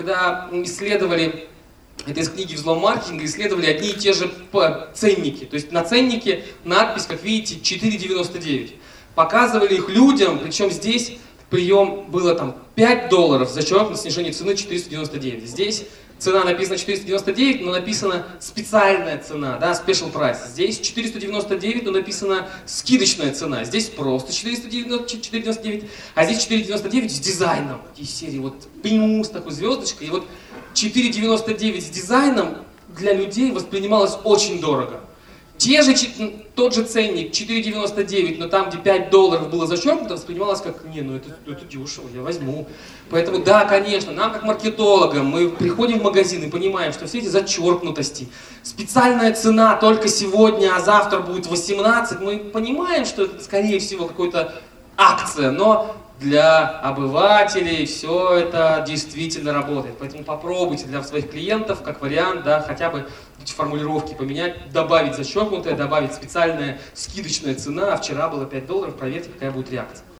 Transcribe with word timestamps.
когда 0.00 0.48
исследовали 0.52 1.46
это 2.06 2.20
из 2.20 2.30
книги 2.30 2.54
«Взлом 2.54 2.78
маркетинга», 2.78 3.26
исследовали 3.26 3.66
одни 3.66 3.90
и 3.90 3.92
те 3.92 4.14
же 4.14 4.32
ценники. 4.94 5.44
То 5.44 5.56
есть 5.56 5.72
на 5.72 5.84
ценнике 5.84 6.44
надпись, 6.64 7.04
как 7.04 7.22
видите, 7.22 7.56
4,99. 7.56 8.76
Показывали 9.14 9.74
их 9.74 9.90
людям, 9.90 10.38
причем 10.38 10.70
здесь 10.70 11.18
прием 11.50 12.10
было 12.10 12.34
там 12.34 12.56
5 12.76 13.10
долларов, 13.10 13.50
зачеркнуто 13.50 14.00
снижение 14.00 14.32
цены 14.32 14.56
499. 14.56 15.46
Здесь 15.46 15.84
цена 16.20 16.44
написана 16.44 16.78
499, 16.78 17.62
но 17.62 17.72
написана 17.72 18.26
специальная 18.38 19.18
цена, 19.18 19.58
да, 19.58 19.72
special 19.72 20.12
price. 20.12 20.48
Здесь 20.48 20.78
499, 20.78 21.84
но 21.84 21.92
написана 21.92 22.48
скидочная 22.66 23.32
цена. 23.32 23.64
Здесь 23.64 23.86
просто 23.86 24.32
499, 24.32 25.84
а 26.14 26.24
здесь 26.24 26.42
499 26.42 27.10
с 27.10 27.18
дизайном. 27.18 27.80
Из 27.96 28.10
серии 28.10 28.38
вот 28.38 28.68
пинг 28.82 29.26
с 29.26 29.30
такой 29.30 29.52
звездочкой. 29.52 30.08
И 30.08 30.10
вот 30.10 30.26
499 30.74 31.84
с 31.84 31.88
дизайном 31.88 32.58
для 32.88 33.14
людей 33.14 33.50
воспринималось 33.50 34.16
очень 34.24 34.60
дорого. 34.60 35.00
Те 35.60 35.82
же, 35.82 35.94
тот 36.54 36.74
же 36.74 36.84
ценник 36.84 37.32
4,99, 37.32 38.38
но 38.38 38.48
там, 38.48 38.70
где 38.70 38.78
5 38.78 39.10
долларов 39.10 39.50
было 39.50 39.66
зачеркнуто, 39.66 40.14
воспринималось 40.14 40.62
как, 40.62 40.86
не, 40.86 41.02
ну 41.02 41.16
это, 41.16 41.36
это 41.46 41.66
дешево, 41.66 42.08
я 42.14 42.22
возьму. 42.22 42.66
Поэтому 43.10 43.40
да, 43.44 43.66
конечно, 43.66 44.10
нам 44.12 44.32
как 44.32 44.42
маркетологам, 44.42 45.26
мы 45.26 45.50
приходим 45.50 45.98
в 45.98 46.02
магазин 46.02 46.42
и 46.42 46.48
понимаем, 46.48 46.94
что 46.94 47.06
все 47.06 47.18
эти 47.18 47.26
зачеркнутости, 47.26 48.28
специальная 48.62 49.34
цена 49.34 49.76
только 49.76 50.08
сегодня, 50.08 50.74
а 50.74 50.80
завтра 50.80 51.18
будет 51.18 51.46
18, 51.46 52.20
мы 52.22 52.38
понимаем, 52.38 53.04
что 53.04 53.24
это 53.24 53.44
скорее 53.44 53.80
всего 53.80 54.06
какая-то 54.06 54.54
акция, 54.96 55.50
но 55.50 55.94
для 56.20 56.66
обывателей 56.66 57.86
все 57.86 58.34
это 58.34 58.84
действительно 58.86 59.52
работает. 59.52 59.96
Поэтому 59.98 60.22
попробуйте 60.22 60.84
для 60.86 61.02
своих 61.02 61.30
клиентов, 61.30 61.82
как 61.82 62.02
вариант, 62.02 62.44
да, 62.44 62.60
хотя 62.60 62.90
бы 62.90 63.08
эти 63.42 63.52
формулировки 63.52 64.14
поменять, 64.14 64.70
добавить 64.70 65.16
зачеркнутое, 65.16 65.74
добавить 65.74 66.12
специальная 66.12 66.78
скидочная 66.94 67.54
цена, 67.54 67.94
а 67.94 67.96
вчера 67.96 68.28
было 68.28 68.44
5 68.44 68.66
долларов, 68.66 68.96
проверьте, 68.96 69.30
какая 69.30 69.50
будет 69.50 69.72
реакция. 69.72 70.04